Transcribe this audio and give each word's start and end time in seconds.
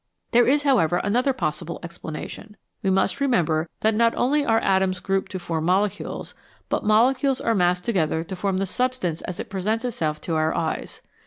There 0.31 0.47
is, 0.47 0.63
however, 0.63 0.97
another 1.03 1.31
possible 1.31 1.79
explanation. 1.83 2.57
We 2.81 2.89
must 2.89 3.19
remember 3.21 3.69
that 3.81 3.93
not 3.93 4.15
only 4.15 4.43
are 4.43 4.57
atoms 4.57 4.99
grouped 4.99 5.31
to 5.33 5.37
form 5.37 5.65
molecules, 5.65 6.33
but 6.69 6.83
molecules 6.83 7.39
are 7.39 7.53
massed 7.53 7.85
together 7.85 8.23
to 8.23 8.35
form 8.35 8.57
the 8.57 8.65
substance 8.65 9.21
as 9.21 9.39
it 9.39 9.51
presents 9.51 9.85
itself 9.85 10.19
to 10.21 10.33
our 10.33 10.55
eyes. 10.55 11.03